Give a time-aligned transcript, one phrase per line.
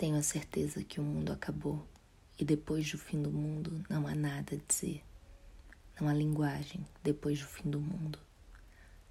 [0.00, 1.86] Tenho a certeza que o mundo acabou
[2.38, 5.04] e depois do fim do mundo não há nada a dizer.
[6.00, 8.18] Não há linguagem depois do fim do mundo.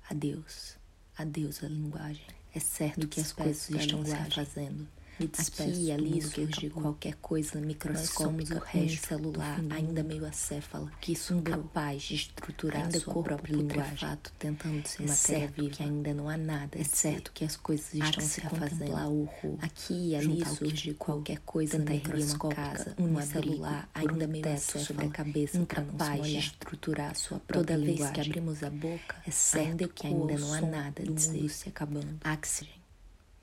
[0.10, 0.80] Adeus,
[1.16, 2.26] adeus a linguagem.
[2.56, 4.88] É certo que as coisas estão se refazendo
[5.20, 10.90] me despeço Aqui e ali surge qualquer coisa microscópica, o resto celular, ainda meio acéfala,
[11.02, 15.70] que isso incapaz de estruturar ainda sua própria linguagem, tentando se é matéria viva.
[15.70, 16.80] que ainda não há nada.
[16.80, 19.30] É certo que as coisas estão se refazendo.
[19.62, 25.58] Aqui e ali surge qualquer coisa microscópica, uma celular, ainda meio acéfala, sobre a cabeça,
[25.58, 30.38] incapaz de estruturar sua própria Toda vez que abrimos a boca, é certo que ainda
[30.38, 32.20] não há nada de dizer se acabando.
[32.26, 32.80] Oxygen.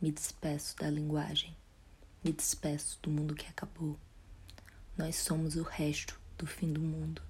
[0.00, 1.54] Me despeço da linguagem
[2.26, 3.96] me despeço do mundo que acabou.
[4.98, 7.22] Nós somos o resto do fim do mundo,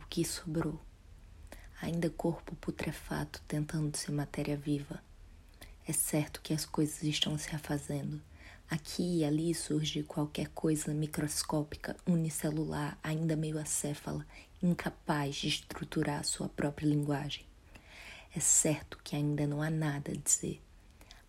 [0.00, 0.80] o que sobrou.
[1.82, 5.02] Ainda corpo putrefato tentando ser matéria viva.
[5.84, 8.22] É certo que as coisas estão se refazendo.
[8.70, 14.24] Aqui e ali surge qualquer coisa microscópica, unicelular, ainda meio acéfala,
[14.62, 17.44] incapaz de estruturar sua própria linguagem.
[18.32, 20.62] É certo que ainda não há nada a dizer.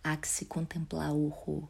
[0.03, 1.67] Há que se contemplar o horror,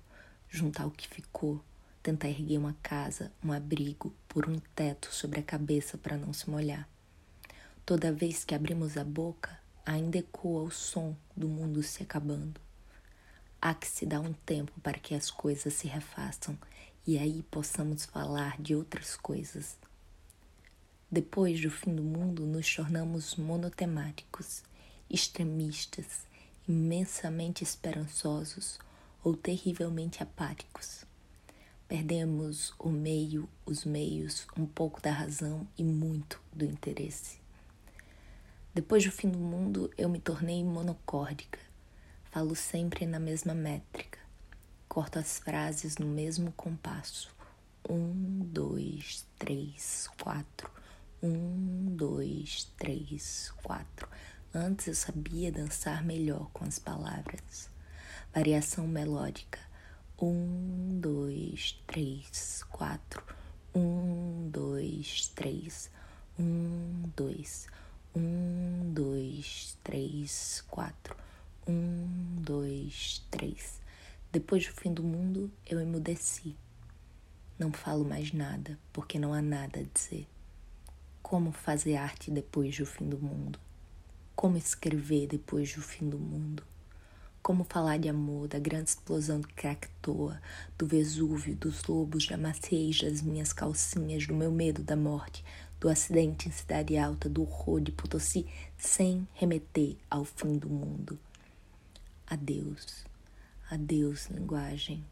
[0.51, 1.63] juntar o que ficou,
[2.03, 6.49] tentar erguer uma casa, um abrigo, por um teto sobre a cabeça para não se
[6.49, 6.87] molhar.
[7.85, 12.59] Toda vez que abrimos a boca, ainda ecoa o som do mundo se acabando.
[13.61, 16.57] Há que se dar um tempo para que as coisas se refaçam
[17.07, 19.77] e aí possamos falar de outras coisas.
[21.09, 24.63] Depois do fim do mundo, nos tornamos monotemáticos,
[25.09, 26.25] extremistas,
[26.67, 28.79] imensamente esperançosos
[29.23, 31.05] ou terrivelmente apáticos.
[31.87, 37.39] Perdemos o meio, os meios, um pouco da razão e muito do interesse.
[38.73, 41.59] Depois do fim do mundo, eu me tornei monocórdica.
[42.31, 44.19] Falo sempre na mesma métrica.
[44.87, 47.29] Corto as frases no mesmo compasso.
[47.89, 50.71] Um, dois, três, quatro.
[51.21, 54.07] Um, dois, três, quatro.
[54.53, 57.69] Antes eu sabia dançar melhor com as palavras
[58.33, 59.59] variação melódica.
[60.21, 63.23] Um, dois, três, quatro.
[63.75, 65.89] Um, dois, três.
[66.39, 67.67] Um, dois.
[68.15, 71.15] Um, dois, três, quatro.
[71.67, 73.81] Um, dois, três.
[74.31, 76.55] Depois do fim do mundo, eu emudeci.
[77.59, 80.25] Não falo mais nada, porque não há nada a dizer.
[81.21, 83.59] Como fazer arte depois do fim do mundo?
[84.35, 86.63] Como escrever depois do fim do mundo?
[87.43, 90.39] Como falar de amor, da grande explosão do Krakatoa,
[90.77, 95.43] do Vesúvio, dos lobos, da maciez das minhas calcinhas, do meu medo da morte,
[95.79, 98.45] do acidente em Cidade Alta, do horror de Potosí,
[98.77, 101.17] sem remeter ao fim do mundo.
[102.27, 103.03] Adeus,
[103.71, 105.03] adeus, linguagem.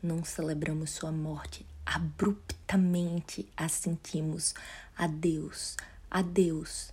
[0.00, 4.54] Não celebramos sua morte, abruptamente a sentimos.
[4.96, 5.76] Adeus,
[6.08, 6.92] adeus.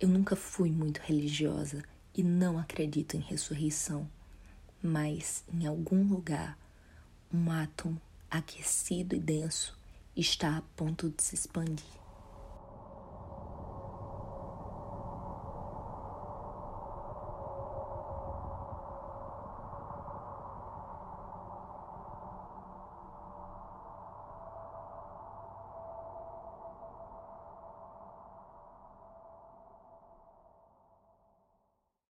[0.00, 1.84] Eu nunca fui muito religiosa
[2.18, 4.10] e não acredito em ressurreição,
[4.82, 6.58] mas em algum lugar
[7.32, 9.78] um átomo aquecido e denso
[10.16, 11.97] está a ponto de se expandir.